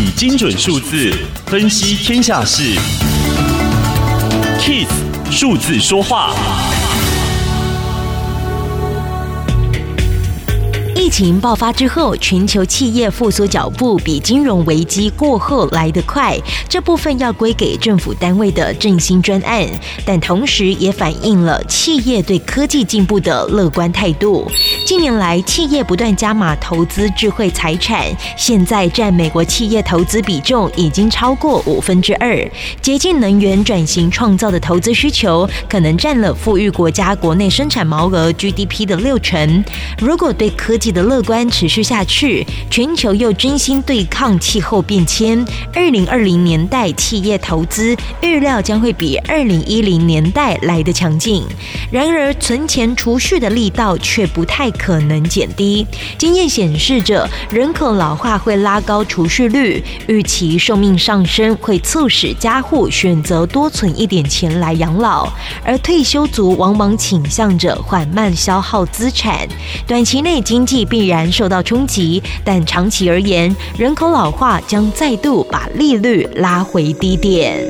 [0.00, 1.12] 以精准数字
[1.46, 2.62] 分析天下事
[4.60, 4.86] ，KISS
[5.28, 6.32] 数字说话。
[11.08, 19.66] 疫情爆发之后，全球企业复苏脚步比金融危机过后来得快，这部分要归给政府单位的振兴专案，
[20.04, 24.46] 但同时也反映了企业对科技进步的乐观态度。
[24.84, 28.04] 近年来，企业不断加码投资智慧财产，
[28.36, 32.46] 现在占美国企业投资比重已经超过五分之二。
[32.82, 39.64] 洁净能源转型创造的投资需求，可能占了富裕国家国内生产毛额 GDP 的六成。
[39.98, 51.44] 如果对科技的乐观持续下去，全球又真心对抗气候变迁，二零二零年代企业投资预料将会比二零一零年代来得强劲。
[51.90, 55.86] 然而，存钱储蓄的力道却不太可能减低。
[56.18, 65.28] 经验显示着，人口老化会拉高储蓄率，预期寿命上升会促使家户选择多存一点钱来养老，
[65.64, 69.48] 而退休族往往倾向着缓慢消耗资产，
[69.86, 77.62] 短期内经济必然受到冲击，但长期而言，人口老化将再度把利率拉回低点。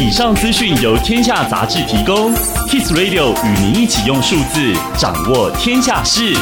[0.00, 2.32] 以上资讯由天下杂志提供
[2.68, 6.34] ，Kiss Radio 与您一起用数字掌握天下事。